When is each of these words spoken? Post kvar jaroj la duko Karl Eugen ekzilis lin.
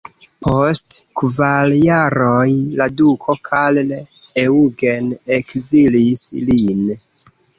Post 0.45 0.95
kvar 1.21 1.73
jaroj 1.87 2.47
la 2.79 2.87
duko 3.03 3.35
Karl 3.49 3.93
Eugen 4.45 5.13
ekzilis 5.39 6.25
lin. 6.49 6.83